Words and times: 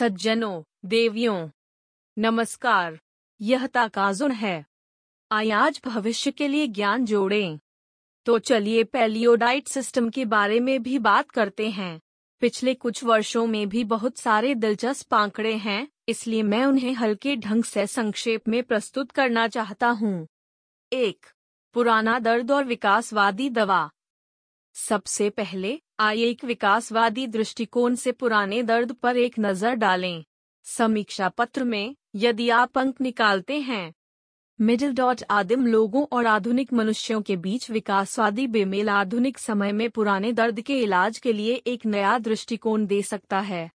सज्जनों, 0.00 0.62
देवियों, 0.84 1.50
नमस्कार, 2.18 3.00
यह 3.40 3.66
ताकाजुन 3.66 4.30
है। 4.32 4.66
आज 5.32 5.80
भविष्य 5.86 6.30
के 6.30 6.48
लिए 6.48 6.66
ज्ञान 6.66 7.04
जोड़ें। 7.04 7.58
तो 8.26 8.38
चलिए 8.38 8.84
पेलियोडाइट 8.84 9.68
सिस्टम 9.68 10.10
के 10.10 10.24
बारे 10.24 10.60
में 10.60 10.82
भी 10.82 10.98
बात 10.98 11.30
करते 11.30 11.70
हैं। 11.70 12.00
पिछले 12.40 12.74
कुछ 12.74 13.04
वर्षों 13.04 13.46
में 13.46 13.68
भी 13.68 13.84
बहुत 13.84 14.18
सारे 14.18 14.54
दिलचस्प 14.54 15.14
आंकड़े 15.14 15.54
हैं, 15.54 15.88
इसलिए 16.08 16.42
मैं 16.42 16.64
उन्हें 16.64 16.92
हल्के 16.92 17.36
ढंग 17.36 17.64
से 17.64 17.86
संक्षेप 17.86 18.48
में 18.48 18.62
प्रस्तुत 18.62 19.10
करना 19.10 19.48
चाहता 19.48 19.88
हूँ। 19.88 20.28
एक, 20.92 21.26
पुराना 21.72 22.18
दर्द 22.18 22.50
और 22.50 22.64
विकासवादी 22.64 23.50
दवा। 23.50 23.90
सबसे 24.74 25.30
पहले 25.30 25.80
आइए 26.00 26.24
एक 26.24 26.44
विकासवादी 26.44 27.26
दृष्टिकोण 27.26 27.94
से 27.94 28.12
पुराने 28.12 28.62
दर्द 28.62 28.92
पर 28.92 29.16
एक 29.16 29.34
नज़र 29.38 29.74
डालें। 29.74 30.24
समीक्षा 30.64 31.28
पत्र 31.28 31.64
में, 31.64 31.96
यदि 32.16 32.48
आप 32.50 32.78
अंक 32.78 33.00
निकालते 33.00 33.60
हैं। 33.60 33.94
मिडिल 34.60 34.92
डॉट 34.92 35.22
आदिम 35.30 35.66
लोगों 35.66 36.06
और 36.12 36.26
आधुनिक 36.26 36.72
मनुष्यों 36.72 37.22
के 37.22 37.36
बीच 37.36 37.70
विकासवादी 37.70 38.46
बेमेल 38.46 38.88
आधुनिक 38.88 39.38
समय 39.38 39.72
में 39.72 39.90
पुराने 39.90 40.32
दर्द 40.32 40.60
के 40.60 40.80
इलाज 40.80 41.18
के 41.18 41.32
लिए 41.32 41.54
एक 41.54 41.86
नया 41.86 42.18
दृष्टिकोण 42.18 42.86
दे 42.86 43.02
सकता 43.02 43.40
है। 43.40 43.70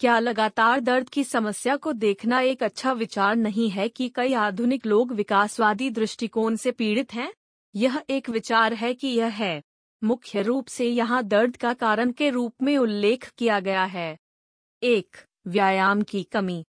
क्या 0.00 0.18
लगातार 0.18 0.80
दर्द 0.80 1.08
की 1.08 1.24
समस्या 1.24 1.76
को 1.76 1.92
देखना 1.92 2.40
एक 2.40 2.62
अच्छा 2.62 2.92
विचार 2.92 3.36
नहीं 3.36 3.70
है 3.70 3.88
कि 3.88 4.08
कई 4.08 4.32
आधुनिक 4.32 4.86
लोग 4.86 5.12
विकासवादी 5.12 5.90
दृष्टिकोण 5.90 6.56
से 6.56 6.70
पीड़ित 6.70 7.14
हैं? 7.14 7.32
यह 7.74 8.02
एक 8.10 8.30
विचार 8.30 8.74
है 8.74 8.94
कि 8.94 9.08
यह 9.08 9.26
है। 9.26 9.62
मुख्य 10.04 10.42
रूप 10.42 10.66
से 10.66 10.88
यहाँ 10.88 11.22
दर्द 11.22 11.56
का 11.56 11.74
कारण 11.74 12.12
के 12.12 12.30
रूप 12.30 12.54
में 12.62 12.78
उल्लेख 12.78 13.32
किया 13.38 13.60
गया 13.60 13.84
है। 13.84 14.18
एक, 14.82 15.16
व्यायाम 15.46 16.02
की 16.02 16.22
कमी। 16.22 16.66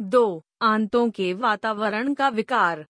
दो, 0.00 0.44
आंतों 0.62 1.10
के 1.10 1.34
वातावरण 1.34 2.14
का 2.14 2.28
विकार। 2.28 2.86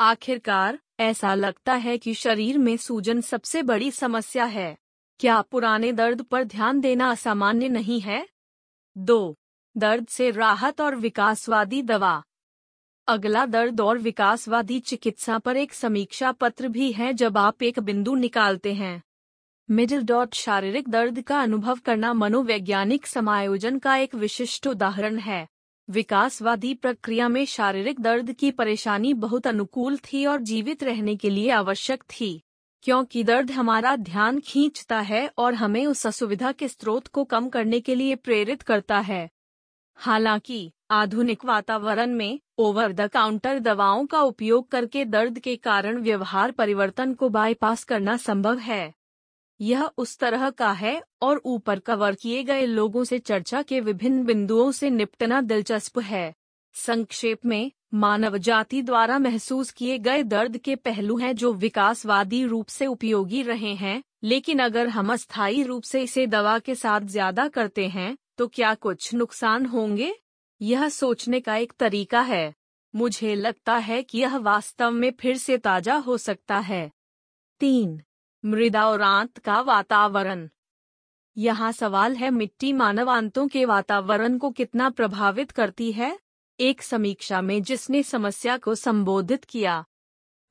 आखिरकार, 0.00 0.78
ऐसा 1.00 1.34
लगता 1.34 1.74
है 1.74 1.98
कि 1.98 2.14
शरीर 2.14 2.58
में 2.58 2.76
सूजन 2.76 3.20
सबसे 3.20 3.62
बड़ी 3.62 3.90
समस्या 3.90 4.44
है। 4.44 4.78
क्या 5.18 5.42
पुराने 5.42 5.92
दर्द 5.92 6.22
पर 6.22 6.44
ध्यान 6.44 6.80
देना 6.80 7.10
असामान्य 7.10 7.68
नहीं 7.68 8.00
है? 8.00 8.28
दो, 8.98 9.38
दर्द 9.76 10.06
से 10.06 10.30
राहत 10.30 10.80
और 10.80 10.96
विकासवादी 10.96 11.82
दवा। 11.82 12.24
अगला 13.06 13.46
दर्द 13.46 13.80
और 13.80 13.98
विकासवादी 13.98 14.80
चिकित्सा 14.80 15.38
पर 15.38 15.56
एक 15.56 15.72
समीक्षा 15.72 16.32
पत्र 16.32 16.68
भी 16.68 16.92
है 16.92 17.12
जब 17.12 17.38
आप 17.38 17.62
एक 17.62 17.78
बिंदु 17.78 18.14
निकालते 18.14 18.74
हैं। 18.74 19.02
मिडिल 19.72 20.02
डॉट 20.02 20.34
शारीरिक 20.34 20.88
दर्द 20.88 21.20
का 21.20 21.40
अनुभव 21.40 21.78
करना 21.84 22.12
मनोवैज्ञानिक 22.12 23.06
समायोजन 23.06 23.78
का 23.78 23.96
एक 23.96 24.14
विशिष्ट 24.14 24.66
उदाहरण 24.66 25.18
है। 25.18 25.48
विकासवादी 25.90 26.74
प्रक्रिया 26.74 27.28
में 27.28 27.46
शारीरिक 27.46 28.00
दर्द 28.00 28.32
की 28.32 28.50
परेशानी 28.50 29.14
बहुत 29.14 29.46
अनुकूल 29.46 29.96
थी 29.96 30.26
और 30.26 30.40
जीवित 30.40 30.82
रहने 30.82 31.16
के 31.16 31.30
लिए 31.30 31.50
आवश्यक 31.50 32.02
थी, 32.02 32.42
क्योंकि 32.82 33.24
दर्द 33.24 33.50
हमारा 33.50 33.96
ध्यान 33.96 34.40
खींचता 34.40 35.00
है 35.00 35.30
और 35.38 35.54
हमें 35.54 35.86
उस 35.86 36.06
असुविधा 36.06 36.52
के 36.52 36.68
स्रोत 36.68 37.06
को 37.06 37.24
कम 37.24 37.48
करने 37.48 37.80
के 37.80 37.94
लिए 37.94 38.14
प्रेरित 38.14 38.62
करता 38.62 38.98
है। 38.98 39.30
हालाँकि, 39.94 40.72
आधुनिक 40.90 41.44
वातावरण 41.44 42.10
में 42.10 42.40
ओवर 42.58 42.92
द 42.92 43.00
काउंटर 43.00 43.58
दवाओं 43.58 44.06
का 44.06 44.22
उपयोग 44.22 44.68
करके 44.68 45.04
दर्द 45.04 45.38
के 45.38 45.56
कारण 45.56 45.98
व्यवहार 45.98 46.50
परिवर्तन 46.50 47.14
को 47.14 47.28
बाईपास 47.28 47.84
करना 47.84 48.16
संभव 48.16 48.58
है। 48.58 48.99
यह 49.60 49.90
उस 49.98 50.16
तरह 50.18 50.48
का 50.50 50.70
है 50.72 51.02
और 51.22 51.40
ऊपर 51.44 51.78
कवर 51.78 52.14
किए 52.14 52.42
गए 52.44 52.66
लोगों 52.66 53.04
से 53.04 53.18
चर्चा 53.18 53.62
के 53.62 53.80
विभिन्न 53.80 54.24
बिंदुओं 54.24 54.70
से 54.72 54.90
निपटना 54.90 55.40
दिलचस्प 55.40 55.98
है। 55.98 56.34
संक्षेप 56.74 57.46
में, 57.46 57.70
मानव 57.94 58.36
जाति 58.38 58.82
द्वारा 58.82 59.18
महसूस 59.18 59.70
किए 59.70 59.98
गए 59.98 60.22
दर्द 60.22 60.56
के 60.56 60.76
पहलू 60.76 61.16
हैं 61.18 61.34
जो 61.36 61.52
विकासवादी 61.54 62.44
रूप 62.44 62.68
से 62.68 62.86
उपयोगी 62.86 63.42
रहे 63.42 63.74
हैं, 63.74 64.02
लेकिन 64.24 64.58
अगर 64.58 64.88
हम 64.88 65.12
अस्थायी 65.12 65.62
रूप 65.62 65.82
से 65.82 66.02
इसे 66.02 66.26
दवा 66.26 66.58
के 66.58 66.74
साथ 66.74 67.00
ज़्यादा 67.00 67.48
करते 67.48 67.86
हैं 67.88 68.16
तो 68.38 68.46
क्या 68.48 68.74
कुछ 68.74 69.12
नुकसान 69.14 69.66
होंगे? 69.66 70.14
यह 70.60 70.88
सोचने 70.88 71.40
का 71.40 71.56
एक 71.56 71.72
तरीका 71.78 72.20
है। 72.20 72.54
मुझे 72.94 73.34
लगता 73.34 73.76
है 73.78 74.02
कि 74.02 74.18
यह 74.18 74.36
वास्तव 74.38 74.90
में 74.90 75.10
फिर 75.10 75.36
से 75.36 75.58
ताज़ा 75.58 75.94
हो 75.96 76.16
सकता 76.18 76.58
है। 76.58 76.90
तीन 77.60 78.00
मृदा 78.44 78.88
और 78.88 79.02
आंत 79.02 79.38
का 79.38 79.60
वातावरण। 79.60 80.48
यहाँ 81.36 81.72
सवाल 81.72 82.16
है, 82.16 82.30
मिट्टी 82.30 82.72
मानव 82.72 83.10
आंतों 83.10 83.48
के 83.48 83.64
वातावरण 83.64 84.38
को 84.38 84.50
कितना 84.50 84.90
प्रभावित 84.90 85.50
करती 85.50 85.92
है? 85.92 86.18
एक 86.60 86.82
समीक्षा 86.82 87.40
में 87.40 87.62
जिसने 87.62 88.02
समस्या 88.02 88.56
को 88.56 88.74
संबोधित 88.74 89.44
किया। 89.44 89.84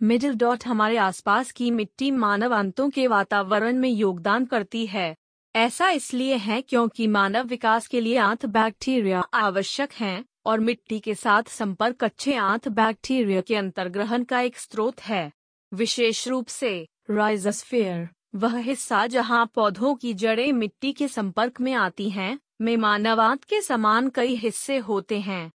मिडिल 0.01 0.33
डॉट 0.33 0.65
हमारे 0.65 0.97
आसपास 0.97 1.51
की 1.51 1.71
मिट्टी 1.71 2.11
मानव 2.11 2.53
आंतों 2.53 2.89
के 2.89 3.07
वातावरण 3.07 3.77
में 3.77 3.89
योगदान 3.89 4.45
करती 4.45 4.85
है। 4.85 5.15
ऐसा 5.55 5.89
इसलिए 5.89 6.35
है 6.35 6.61
क्योंकि 6.61 7.07
मानव 7.07 7.45
विकास 7.45 7.87
के 7.87 8.01
लिए 8.01 8.17
आंत 8.17 8.45
बैक्टीरिया 8.45 9.19
आवश्यक 9.19 9.91
हैं 9.91 10.25
और 10.45 10.59
मिट्टी 10.59 10.99
के 10.99 11.15
साथ 11.15 11.43
संपर्क 11.43 12.03
अच्छे 12.03 12.35
आंत 12.35 12.67
बैक्टीरिया 12.67 13.41
के 13.41 13.55
अंतर्ग्रहण 13.55 14.23
का 14.23 14.41
एक 14.41 14.57
स्रोत 14.57 15.01
है। 15.01 15.31
विशेष 15.73 16.27
रूप 16.27 16.47
से 16.47 16.87
राइजोस्फीयर 17.11 18.09
वह 18.35 18.57
हिस्सा 18.57 19.07
जहाँ 19.07 19.51
पौधों 19.55 19.95
की 19.95 20.13
जड़ें 20.13 20.53
मिट्टी 20.53 20.93
के 20.93 21.07
संपर्क 21.07 21.61
में 21.61 21.73
आती 21.73 22.09
हैं 22.09 22.39
में 22.61 22.77
मानवांत 22.77 23.43
के 23.43 23.61
समान 23.61 24.09
कई 24.09 24.35
हिस्से 24.35 24.77
होते 24.77 25.19
हैं। 25.19 25.51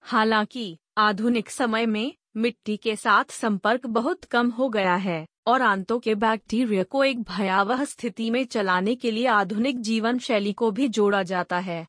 हालाँकि, 0.00 0.78
आधुनिक 0.98 1.50
समय 1.50 1.86
में, 1.86 2.12
मिट्टी 2.36 2.76
के 2.76 2.96
साथ 2.96 3.24
संपर्क 3.30 3.86
बहुत 3.86 4.24
कम 4.24 4.50
हो 4.50 4.68
गया 4.68 4.94
है, 4.94 5.26
और 5.46 5.62
आंतों 5.62 5.98
के 5.98 6.14
बैक्टीरिया 6.14 6.82
को 6.82 7.04
एक 7.04 7.22
भयावह 7.22 7.84
स्थिति 7.84 8.30
में 8.30 8.44
चलाने 8.44 8.94
के 8.94 9.10
लिए 9.10 9.26
आधुनिक 9.26 9.80
जीवन 9.80 10.18
शैली 10.18 10.52
को 10.52 10.70
भी 10.70 10.88
जोड़ा 10.88 11.22
जाता 11.22 11.58
है। 11.58 11.86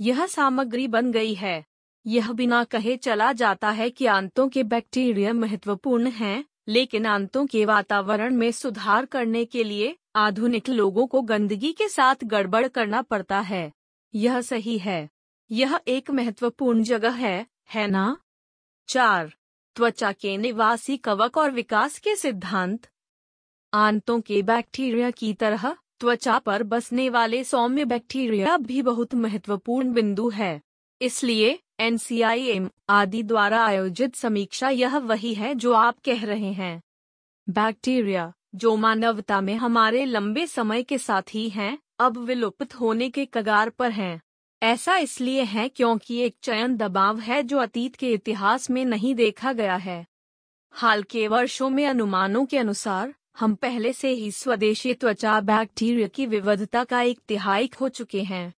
यह 0.00 0.26
सामग्री 0.26 0.88
बन 0.88 1.12
गई 1.12 1.34
है। 1.34 1.64
यह 2.06 2.32
बिना 2.32 2.64
कहे 2.64 2.96
चला 2.96 3.32
जाता 3.32 3.70
है 3.70 3.90
कि 3.90 4.06
आंतों 4.06 4.48
के 4.48 4.62
बैक्टीरिया 4.62 5.32
महत्वपूर्ण 5.32 6.06
हैं 6.06 6.44
लेकिन 6.68 7.06
आंतों 7.06 7.46
के 7.46 7.64
वातावरण 7.64 8.34
में 8.34 8.52
सुधार 8.52 9.06
करने 9.06 9.44
के 9.44 9.64
लिए 9.64 9.96
आधुनिक 10.16 10.68
लोगों 10.68 11.06
को 11.06 11.22
गंदगी 11.22 11.72
के 11.72 11.88
साथ 11.88 12.16
गड़बड़ 12.24 12.68
करना 12.68 13.02
पड़ता 13.02 13.40
है। 13.40 13.72
यह 14.14 14.40
सही 14.40 14.78
है। 14.78 15.10
यह 15.50 15.80
एक 15.88 16.10
महत्वपूर्ण 16.10 16.82
जगह 16.82 17.10
है 17.10 17.46
है 17.74 17.86
ना? 17.86 18.16
चार, 18.88 19.34
त्वचा 19.76 20.12
के 20.12 20.36
निवासी 20.36 20.96
कवक 20.96 21.36
और 21.36 21.50
विकास 21.50 21.98
के 21.98 22.16
सिद्धांत। 22.16 22.86
आंतों 23.74 24.20
के 24.20 24.42
बैक्टीरिया 24.42 25.10
की 25.10 25.34
तरह 25.34 25.76
त्वचा 26.00 26.38
पर 26.38 26.62
बसने 26.62 27.08
वाले 27.08 27.44
सौम्य 27.44 27.84
बैक्टीरिया 27.84 28.56
भी 28.56 28.82
बहुत 28.82 29.14
महत्वपूर्ण 29.14 29.92
बिंदु 29.92 30.28
है। 30.28 30.62
इसलिए 31.02 31.58
एनसीआईएम 31.80 32.70
आदि 32.88 33.22
द्वारा 33.22 33.64
आयोजित 33.64 34.14
समीक्षा 34.14 34.68
यह 34.68 34.96
वही 34.98 35.34
है 35.34 35.54
जो 35.54 35.72
आप 35.72 35.98
कह 36.04 36.24
रहे 36.24 36.52
हैं। 36.52 36.82
बैक्टीरिया, 37.48 38.32
जो 38.54 38.76
मानवता 38.76 39.40
में 39.40 39.54
हमारे 39.54 40.04
लंबे 40.04 40.46
समय 40.46 40.82
के 40.82 40.98
साथ 40.98 41.22
ही 41.34 41.48
हैं, 41.48 41.78
अब 41.98 42.18
विलुप्त 42.18 42.74
होने 42.74 43.10
के 43.10 43.24
कगार 43.24 43.70
पर 43.70 43.90
हैं। 43.90 44.20
ऐसा 44.62 44.96
इसलिए 44.96 45.42
है 45.42 45.68
क्योंकि 45.68 46.18
एक 46.18 46.36
चयन 46.42 46.76
दबाव 46.76 47.18
है 47.18 47.42
जो 47.42 47.58
अतीत 47.58 47.96
के 47.96 48.12
इतिहास 48.12 48.70
में 48.70 48.84
नहीं 48.84 49.14
देखा 49.14 49.52
गया 49.52 49.76
है। 49.76 50.06
हाल 50.72 51.02
के 51.02 51.28
वर्षों 51.28 51.70
में 51.70 51.86
अनुमानों 51.86 52.46
के 52.46 52.58
अनुसार, 52.58 53.14
हम 53.38 53.54
पहले 53.54 53.92
से 53.92 54.08
ही 54.08 54.30
स्वदेशी 54.30 54.94
त्वचा 54.94 55.40
बैक्टीरिया 55.40 56.08
की 56.08 56.26
विविधता 56.26 56.84
का 56.84 57.02
एक 57.02 57.18
तिहाई 57.28 57.66
खो 57.66 57.88
चुके 57.88 58.22
हैं। 58.22 58.54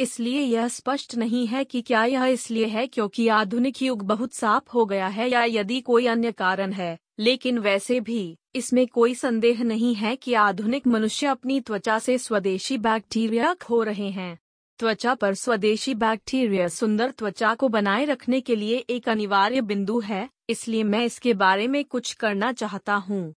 इसलिए 0.00 0.40
यह 0.40 0.68
स्पष्ट 0.68 1.14
नहीं 1.14 1.46
है 1.46 1.64
कि 1.64 1.80
क्या 1.82 2.04
यह 2.04 2.24
इसलिए 2.24 2.66
है 2.66 2.86
क्योंकि 2.86 3.26
आधुनिक 3.28 3.82
युग 3.82 4.02
बहुत 4.02 4.32
साफ़ 4.32 4.70
हो 4.74 4.84
गया 4.86 5.08
है 5.08 5.28
या 5.30 5.42
यदि 5.44 5.80
कोई 5.80 6.06
अन्य 6.06 6.32
कारण 6.32 6.72
है, 6.72 6.98
लेकिन 7.18 7.58
वैसे 7.58 8.00
भी, 8.00 8.36
इसमें 8.54 8.86
कोई 8.86 9.14
संदेह 9.14 9.62
नहीं 9.64 9.94
है 9.94 10.14
कि 10.16 10.34
आधुनिक 10.34 10.86
मनुष्य 10.86 11.26
अपनी 11.26 11.60
त्वचा 11.60 11.98
से 11.98 12.18
स्वदेशी 12.18 12.78
बैक्टीरिया 12.78 13.54
खो 13.54 13.82
रहे 13.82 14.10
हैं। 14.10 14.38
त्वचा 14.78 15.14
पर 15.14 15.34
स्वदेशी 15.34 15.94
बैक्टीरिया 15.94 16.68
सुंदर 16.68 17.10
त्वचा 17.10 17.54
को 17.54 17.68
बनाए 17.68 18.04
रखने 18.04 18.40
के 18.40 18.56
लिए 18.56 18.76
एक 18.90 19.08
अनिवार्य 19.08 19.60
बिंदु 19.60 20.00
है, 20.00 20.28
इसलिए 20.48 20.82
मैं 20.82 21.04
इसके 21.04 21.34
बारे 21.34 21.66
में 21.66 21.84
कुछ 21.84 22.12
करना 22.14 22.52
चाहता 22.52 22.94
हूँ। 22.94 23.34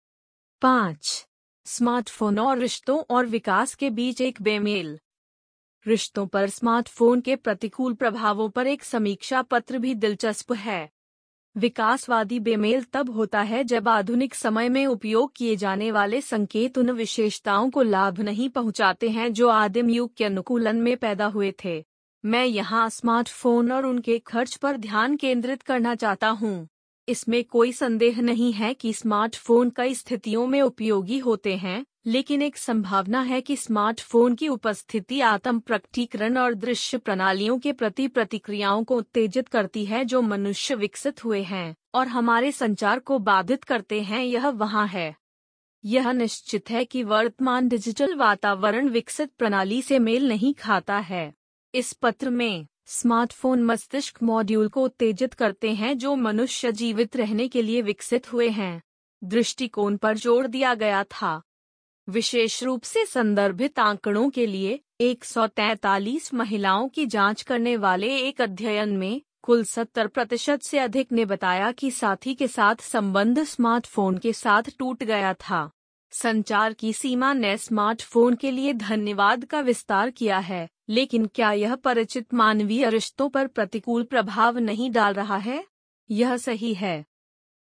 पाँच, 0.62 1.26
स्मार्टफ़ोन 1.66 2.40
और 2.40 2.58
रिश्तों 2.58 3.04
और 3.10 3.26
विकास 3.26 3.76
के 3.76 3.90
बीच 3.90 4.22
एक 4.22 4.42
बेमेल। 4.42 5.00
रिश्तों 5.86 6.26
पर 6.28 6.50
स्मार्टफ़ोन 6.50 7.22
के 7.22 7.36
प्रतिकूल 7.36 7.94
प्रभावों 7.94 8.50
पर 8.50 8.68
एक 8.68 8.84
समीक्षा 8.84 9.42
पत्र 9.42 9.78
भी 9.78 9.94
दिलचस्प 9.96 10.54
है। 10.54 10.90
विकासवादी 11.56 12.40
बेमेल 12.40 12.84
तब 12.84 13.10
होता 13.10 13.42
है 13.42 13.64
जब 13.64 13.88
आधुनिक 13.88 14.36
समय 14.36 14.70
में 14.70 14.86
उपयोग 14.86 15.32
किए 15.36 15.56
जाने 15.56 15.92
वाले 15.92 16.22
संकेत 16.22 16.78
उन 16.78 16.92
विशेषताओं 16.92 17.70
को 17.70 17.82
लाभ 17.82 18.20
नहीं 18.20 18.50
पहुंचाते 18.50 19.10
हैं 19.10 19.34
जो 19.34 19.50
आदिम 19.50 19.90
युग 19.90 20.14
के 20.14 20.26
अनुकूलन 20.26 20.76
में 20.76 20.98
पैदा 20.98 21.26
हुए 21.26 21.54
थे। 21.66 21.84
मैं 22.24 22.46
यहाँ 22.46 22.90
स्मार्टफ़ोन 22.90 23.72
और 23.72 23.86
उनके 23.86 24.20
खर्च 24.20 24.56
पर 24.56 24.78
ध्यान 24.78 25.16
केंद्रित 25.16 25.62
करना 25.62 25.96
चाहता 25.96 26.30
हूँ। 26.30 26.68
इसमें 27.08 27.44
कोई 27.44 27.72
संदेह 27.72 28.22
नहीं 28.22 28.54
है 28.54 28.74
कि 28.74 28.94
स्मार्टफ़ोन 28.94 29.70
कई 29.70 29.96
स्थितियों 29.96 30.48
में 30.48 30.62
उपयोगी 30.62 31.18
होते 31.18 31.56
हैं। 31.56 31.86
लेकिन 32.06 32.42
एक 32.42 32.58
संभावना 32.58 33.22
है 33.22 33.42
कि 33.42 33.56
स्मार्टफ़ोन 33.56 34.36
की 34.36 34.48
उपस्थिति 34.48 35.20
आत्म 35.22 35.60
प्रकटीकरण 35.60 36.38
और 36.38 36.54
दृश्य 36.54 36.98
प्रणालियों 36.98 37.60
के 37.60 37.74
प्रति 37.74 38.08
प्रतिक्रियाओं 38.08 38.84
को 38.84 38.98
उत्तेजित 38.98 39.48
करती 39.48 39.86
है 39.86 40.06
जो 40.06 40.22
मनुष्य 40.22 40.76
विकसित 40.76 41.24
हुए 41.24 41.42
हैं 41.42 41.76
और 41.94 42.08
हमारे 42.08 42.52
संचार 42.52 43.00
को 43.00 43.20
बाधित 43.20 43.64
करते 43.64 44.02
हैं। 44.02 44.24
यह 44.24 44.48
वहाँ 44.48 44.88
है। 44.88 45.16
यह 45.86 46.12
निश्चित 46.12 46.70
है 46.70 46.84
कि 46.86 47.04
वर्तमान 47.04 47.68
डिजिटल 47.68 48.16
वातावरण 48.16 48.90
विकसित 48.90 49.32
प्रणाली 49.38 49.82
से 49.82 50.00
मेल 50.00 50.28
नहीं 50.28 50.54
खाता 50.54 50.98
है। 50.98 51.34
इस 51.74 51.94
पत्र 51.94 52.30
में 52.30 52.68
स्मार्टफ़ोन 52.86 53.64
मस्तिष्क 53.64 54.24
मॉड्यूल 54.24 54.68
को 54.68 54.84
उत्तेजित 54.84 55.34
करते 55.34 55.72
हैं 55.74 55.98
जो 55.98 56.16
मनुष्य 56.16 56.72
जीवित 56.72 57.16
रहने 57.16 57.48
के 57.48 57.62
लिए 57.62 57.82
विकसित 57.82 58.34
हुए 58.34 58.50
हैं। 58.50 58.82
दृष्टिकोण 59.24 59.98
पर 59.98 60.18
ज़ोर 60.18 60.48
दिया 60.48 60.74
गया 60.74 61.04
था। 61.04 61.42
विशेष 62.10 62.64
रूप 62.64 62.84
से 62.84 63.06
संदर्भित 63.06 63.80
आंकड़ों 63.80 64.30
के 64.30 64.46
लिए 64.46 64.80
143 65.02 66.34
महिलाओं 66.34 66.90
की 66.90 67.06
जाँच 67.06 67.42
करने 67.42 67.78
वाले 67.78 68.18
एक 68.18 68.42
अध्ययन 68.42 68.98
में 68.98 69.22
कुल 69.42 69.64
70 69.64 70.08
प्रतिशत 70.08 70.62
से 70.62 70.80
अधिक 70.80 71.12
ने 71.12 71.26
बताया 71.26 71.72
कि 71.72 71.92
साथी 71.92 72.36
के 72.36 72.48
साथ 72.48 72.76
संबंध 72.76 73.44
स्मार्टफ़ोन 73.44 74.18
के 74.18 74.34
साथ 74.34 74.64
टूट 74.80 75.04
गया 75.04 75.34
था। 75.34 75.72
संचार 76.12 76.74
की 76.74 76.94
सीमा 76.94 77.34
ने 77.34 77.58
स्मार्टफ़ोन 77.58 78.36
के 78.36 78.52
लिए 78.52 78.74
धन्यवाद 78.74 79.46
का 79.46 79.60
विस्तार 79.60 80.10
किया 80.10 80.40
है, 80.40 80.70
लेकिन 80.90 81.26
क्या 81.26 81.52
यह 81.52 81.76
परिचित 81.76 82.34
मानवीय 82.34 82.90
रिश्तों 82.90 83.30
पर 83.30 83.48
प्रतिकूल 83.48 84.04
प्रभाव 84.04 84.58
नहीं 84.58 84.92
डाल 84.92 85.14
रहा 85.14 85.38
है? 85.38 85.66
यह 86.12 86.38
सही 86.38 86.74
है। 86.74 87.06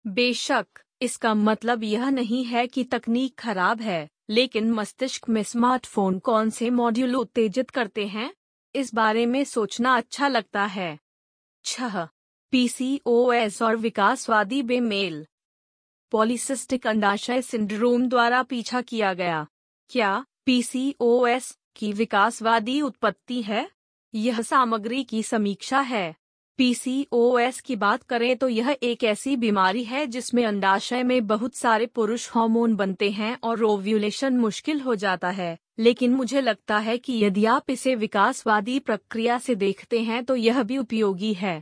बेशक, 0.07 0.65
इसका 1.01 1.33
मतलब 1.33 1.83
यह 1.83 2.09
नहीं 2.09 2.45
है 2.45 2.67
कि 2.67 2.83
तकनीक 2.83 3.39
खराब 3.39 3.81
है। 3.81 4.09
लेकिन 4.29 4.71
मस्तिष्क 4.71 5.29
में 5.29 5.43
स्मार्टफ़ोन 5.43 6.19
कौन 6.19 6.49
से 6.49 6.69
मॉड्यूल 6.69 7.15
उत्तेजित 7.15 7.69
करते 7.69 8.07
हैं? 8.07 8.33
इस 8.75 8.93
बारे 8.93 9.25
में 9.25 9.43
सोचना 9.43 9.97
अच्छा 9.97 10.27
लगता 10.27 10.65
है। 10.65 10.99
छह 11.63 12.05
पीसीओएस 12.51 13.61
और 13.61 13.75
विकासवादी 13.75 14.63
बेमेल। 14.63 15.25
पॉलिसिस्टिक 16.11 16.87
अंडाशय 16.87 17.41
सिंड्रोम 17.41 18.09
द्वारा 18.09 18.43
पीछा 18.43 18.81
किया 18.81 19.13
गया। 19.13 19.47
क्या 19.89 20.25
पीसीओएस 20.45 21.57
की 21.75 21.93
विकासवादी 21.93 22.81
उत्पत्ति 22.81 23.41
है? 23.41 23.71
यह 24.15 24.41
सामग्री 24.41 25.03
की 25.03 25.23
समीक्षा 25.23 25.79
है। 25.79 26.15
पीसीओएस 26.59 27.59
की 27.61 27.75
बात 27.75 28.03
करें 28.03 28.35
तो 28.37 28.47
यह 28.47 28.75
एक 28.83 29.03
ऐसी 29.03 29.35
बीमारी 29.35 29.83
है 29.83 30.05
जिसमें 30.07 30.43
अंडाशय 30.45 31.03
में 31.03 31.25
बहुत 31.27 31.55
सारे 31.55 31.85
पुरुष 31.85 32.29
हार्मोन 32.31 32.75
बनते 32.75 33.09
हैं 33.11 33.37
और 33.43 33.63
ओव्यूलेशन 33.63 34.37
मुश्किल 34.37 34.79
हो 34.81 34.95
जाता 34.95 35.29
है। 35.29 35.57
लेकिन 35.79 36.13
मुझे 36.13 36.41
लगता 36.41 36.77
है 36.77 36.97
कि 36.97 37.19
यदि 37.23 37.45
आप 37.45 37.69
इसे 37.69 37.95
विकासवादी 37.95 38.77
प्रक्रिया 38.79 39.37
से 39.37 39.55
देखते 39.55 39.99
हैं 40.01 40.23
तो 40.25 40.35
यह 40.35 40.63
भी 40.63 40.77
उपयोगी 40.77 41.33
है। 41.33 41.61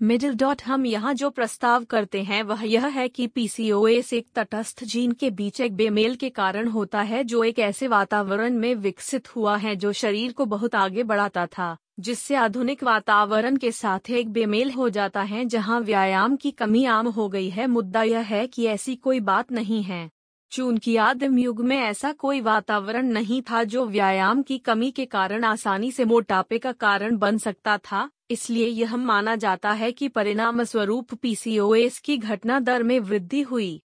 मिडिल 0.00 0.34
डॉट 0.34 0.62
हम 0.62 0.86
यहाँ 0.86 1.14
जो 1.14 1.30
प्रस्ताव 1.30 1.84
करते 1.84 2.22
हैं 2.22 2.42
वह 2.42 2.64
यह 2.64 2.86
है 2.88 3.08
कि 3.08 3.26
पीसीओएस 3.26 4.12
एक 4.12 4.26
तटस्थ 4.34 4.84
जीन 4.84 5.12
के 5.12 5.30
बीच 5.30 5.60
एक 5.60 5.76
बेमेल 5.76 6.14
के 6.14 6.30
कारण 6.30 6.68
होता 6.68 7.02
है 7.02 7.24
जो 7.24 7.44
एक 7.44 7.58
ऐसे 7.58 7.88
वातावरण 7.88 8.58
में 8.58 8.74
विकसित 8.74 9.34
हुआ 9.36 9.56
है 9.56 9.76
जो 9.76 9.92
शरीर 9.92 10.32
को 10.32 10.44
बहुत 10.46 10.74
आगे 10.74 11.02
बढ़ाता 11.02 11.46
था। 11.48 11.76
जिससे 11.98 12.34
आधुनिक 12.34 12.82
वातावरण 12.84 13.56
के 13.56 13.70
साथ 13.72 14.10
एक 14.10 14.32
बेमेल 14.32 14.70
हो 14.70 14.88
जाता 14.88 15.22
है 15.22 15.44
जहाँ 15.44 15.80
व्यायाम 15.80 16.36
की 16.36 16.50
कमी 16.50 16.84
आम 16.84 17.08
हो 17.08 17.28
गई 17.28 17.48
है। 17.50 17.66
मुद्दा 17.66 18.02
यह 18.02 18.20
है 18.20 18.46
कि 18.46 18.66
ऐसी 18.66 18.96
कोई 18.96 19.20
बात 19.20 19.52
नहीं 19.52 19.82
है। 19.82 20.08
चूँकि 20.52 20.96
आदिम 20.96 21.38
युग 21.38 21.60
में 21.60 21.76
ऐसा 21.76 22.12
कोई 22.12 22.40
वातावरण 22.40 23.06
नहीं 23.06 23.40
था 23.42 23.62
जो 23.64 23.86
व्यायाम 23.86 24.42
की 24.42 24.58
कमी 24.58 24.90
के 24.90 25.04
कारण 25.04 25.44
आसानी 25.44 25.90
से 25.92 26.04
मोटापे 26.04 26.58
का 26.58 26.72
कारण 26.72 27.16
बन 27.16 27.38
सकता 27.38 27.78
था, 27.78 28.08
इसलिए 28.30 28.66
यह 28.66 28.96
माना 28.96 29.36
जाता 29.36 29.72
है 29.72 29.90
कि 29.92 30.08
परिणाम 30.08 30.62
स्वरूप 30.62 31.14
पीसीओएस 31.14 31.98
की 31.98 32.16
घटना 32.16 32.60
दर 32.60 32.82
में 32.82 32.98
वृद्धि 33.00 33.42
हुई। 33.42 33.82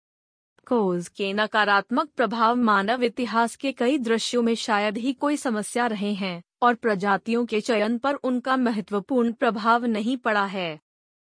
कोज 0.67 1.07
के 1.07 1.31
नकारात्मक 1.33 2.09
प्रभाव 2.15 2.55
मानव 2.55 3.03
इतिहास 3.03 3.55
के 3.55 3.71
कई 3.71 3.97
दृश्यों 3.97 4.41
में 4.41 4.55
शायद 4.55 4.97
ही 4.97 5.13
कोई 5.13 5.37
समस्या 5.37 5.85
रहे 5.87 6.13
हैं, 6.13 6.41
और 6.61 6.75
प्रजातियों 6.75 7.45
के 7.45 7.61
चयन 7.61 7.97
पर 7.97 8.13
उनका 8.13 8.57
महत्वपूर्ण 8.57 9.31
प्रभाव 9.31 9.85
नहीं 9.85 10.17
पड़ा 10.17 10.45
है। 10.45 10.79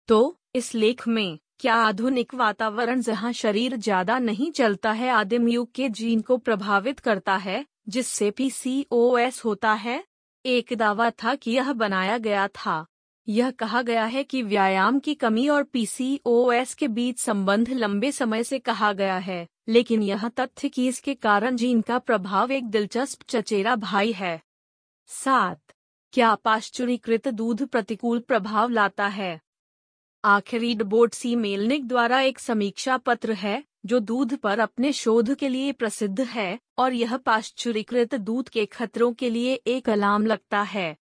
तो 0.08 0.36
इस 0.54 0.74
लेख 0.74 1.06
में, 1.08 1.38
क्या 1.60 1.74
आधुनिक 1.74 2.34
वातावरण 2.34 3.00
जहाँ 3.00 3.32
शरीर 3.32 3.76
ज़्यादा 3.76 4.18
नहीं 4.18 4.50
चलता 4.52 4.92
है 4.92 5.08
आदिम 5.08 5.48
युग 5.48 5.72
के 5.72 5.88
जीन 5.88 6.20
को 6.20 6.36
प्रभावित 6.36 7.00
करता 7.00 7.36
है, 7.36 7.64
जिससे 7.88 8.30
पीसीओएस 8.30 9.44
होता 9.44 9.72
है? 9.72 10.04
एक 10.44 10.72
दावा 10.72 11.10
था 11.10 11.34
कि 11.34 11.50
यह 11.50 11.72
बनाया 11.72 12.18
गया 12.18 12.48
था। 12.48 12.86
यह 13.28 13.50
कहा 13.50 13.82
गया 13.82 14.04
है 14.04 14.24
कि 14.24 14.42
व्यायाम 14.42 14.98
की 14.98 15.14
कमी 15.14 15.48
और 15.48 15.62
पीसीओएस 15.62 16.74
के 16.74 16.88
बीच 16.88 17.18
संबंध 17.18 17.68
लंबे 17.68 18.12
समय 18.12 18.44
से 18.44 18.58
कहा 18.58 18.92
गया 18.92 19.18
है, 19.18 19.48
लेकिन 19.68 20.02
यह 20.02 20.28
तथ्य 20.28 20.68
कि 20.68 20.88
इसके 20.88 21.14
कारण 21.14 21.56
जीन 21.56 21.80
का 21.80 21.98
प्रभाव 21.98 22.52
एक 22.52 22.64
दिलचस्प 22.64 23.22
चचेरा 23.28 23.76
भाई 23.76 24.12
है। 24.12 24.42
सात, 25.06 25.60
क्या 26.12 26.34
पाश्चुरीकृत 26.34 27.28
दूध 27.28 27.66
प्रतिकूल 27.66 28.20
प्रभाव 28.20 28.68
लाता 28.68 29.06
है? 29.06 29.40
आखिरी 30.24 30.74
डबोट 30.74 31.14
सी 31.14 31.36
मेलनिक 31.36 31.88
द्वारा 31.88 32.20
एक 32.20 32.38
समीक्षा 32.38 32.96
पत्र 32.96 33.32
है, 33.32 33.64
जो 33.86 34.00
दूध 34.00 34.36
पर 34.36 34.58
अपने 34.58 34.92
शोध 34.92 35.34
के 35.34 35.48
लिए 35.48 35.72
प्रसिद्ध 35.72 36.20
है, 36.20 36.58
और 36.78 36.92
यह 36.92 37.16
पाश्चुरीकृत 37.16 38.14
दूध 38.14 38.48
के 38.48 38.66
खतरों 38.66 39.12
के 39.12 39.30
लिए 39.30 39.54
एक 39.54 39.90
अलार्म 39.90 40.26
लगता 40.26 40.62
है। 40.62 40.96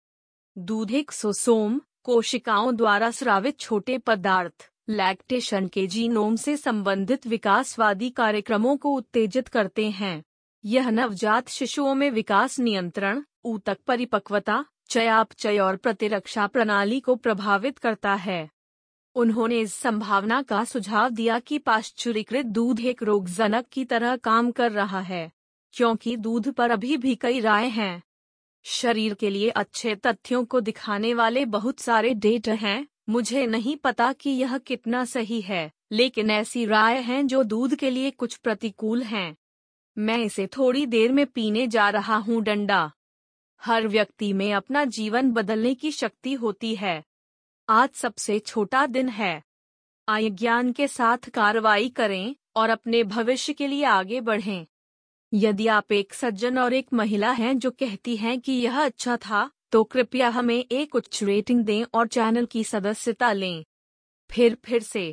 दूध 0.59 0.91
एक 0.91 1.13
सोसोम 1.13 1.81
कोशिकाओं 2.05 2.75
द्वारा 2.77 3.11
स्रावित 3.11 3.59
छोटे 3.61 3.99
पदार्थ 3.99 4.69
लैक्टेशन 4.89 5.67
के 5.67 5.87
जीनोम 5.87 6.37
से 6.37 6.57
संबंधित 6.57 7.27
विकासवादी 7.27 8.11
कार्यक्रमों 8.11 8.77
को 8.77 8.91
उत्तेजित 8.91 9.49
करते 9.49 9.89
हैं। 9.91 10.23
यह 10.65 10.91
नवजात 10.91 11.49
शिशुओं 11.49 11.95
में 11.95 12.11
विकास 12.11 12.59
नियंत्रण, 12.61 13.23
ऊतक 13.45 13.79
परिपक्वता, 13.87 14.65
चयापचय 14.89 15.59
और 15.59 15.77
प्रतिरक्षा 15.77 16.47
प्रणाली 16.47 17.01
को 17.01 17.15
प्रभावित 17.17 17.79
करता 17.79 18.15
है। 18.15 18.49
उन्होंने 19.17 19.61
इस 19.61 19.75
संभावना 19.75 20.43
का 20.43 20.65
सुझाव 20.65 21.11
दिया 21.11 21.39
कि 21.39 21.59
पाश्चुरीकृत 21.59 22.47
दूध 22.47 22.81
एक 22.81 23.03
रोगजनक 23.03 23.67
की 23.73 23.85
तरह 23.85 24.17
काम 24.17 24.51
कर 24.51 24.73
रहा 24.73 25.01
है, 25.01 25.31
क्योंकि 25.75 26.17
दूध 26.17 26.53
पर 26.53 26.71
अभी 26.71 26.97
भी 26.97 27.15
कई 27.15 27.41
राय 27.41 27.69
हैं। 27.69 28.03
शरीर 28.65 29.15
के 29.15 29.31
लिए 29.31 29.49
अच्छे 29.51 29.95
तथ्यों 29.95 30.45
को 30.45 30.61
दिखाने 30.61 31.15
वाले 31.15 31.45
बहुत 31.45 31.81
सारे 31.81 32.15
डेटा 32.15 32.53
हैं। 32.53 32.87
मुझे 33.09 33.47
नहीं 33.47 33.77
पता 33.77 34.13
कि 34.13 34.31
यह 34.31 34.59
कितना 34.59 35.05
सही 35.05 35.41
है, 35.41 35.73
लेकिन 35.93 36.31
ऐसी 36.31 36.65
राय 36.65 36.99
हैं 36.99 37.27
जो 37.27 37.43
दूध 37.43 37.75
के 37.75 37.91
लिए 37.91 38.11
कुछ 38.11 38.37
प्रतिकूल 38.37 39.03
हैं। 39.03 39.37
मैं 39.99 40.19
इसे 40.19 40.47
थोड़ी 40.47 40.87
देर 40.87 41.13
में 41.13 41.27
पीने 41.27 41.67
जा 41.67 41.91
रहा 41.91 42.17
हूँ, 42.17 42.43
डंडा। 42.43 42.93
हर 43.63 43.89
व्यक्ति 43.89 44.33
में 44.33 44.53
अपना 44.55 44.85
जीवन 44.85 45.33
बदलने 45.33 45.75
की 45.75 45.91
शक्ति 45.91 46.33
होती 46.35 46.75
है। 46.75 47.05
आज 47.69 47.91
सबसे 47.91 48.39
छोटा 48.39 48.87
दिन 48.87 49.09
है। 49.09 49.43
आय 50.09 50.31
ज्ञान 50.31 50.73
के 50.73 50.89
साथ 50.89 51.19
कार्रवाई 51.19 51.89
करें 51.89 52.35
और 52.57 52.71
अपने 52.71 53.05
भविष्य 53.05 53.53
के 53.53 53.67
लिए 53.67 53.85
आगे 53.85 54.21
बढ़ें। 54.21 54.67
यदि 55.33 55.67
आप 55.67 55.93
एक 55.93 56.15
सज्जन 56.15 56.59
और 56.59 56.75
एक 56.75 56.87
महिला 56.93 57.31
हैं 57.33 57.59
जो 57.59 57.71
कहती 57.71 58.17
हैं 58.17 58.39
कि 58.41 58.53
यह 58.53 58.81
अच्छा 58.85 59.17
था 59.17 59.51
तो 59.73 59.83
कृपया 59.85 60.29
हमें 60.29 60.57
एक 60.57 60.95
उच्च 60.95 61.23
रेटिंग 61.25 61.65
दें 61.65 61.85
और 61.95 62.07
चैनल 62.09 62.47
की 62.47 62.65
सदस्यता 62.65 63.33
लें। 63.33 63.65
फिर 64.31 64.57
फिर 64.65 64.83
से। 64.83 65.05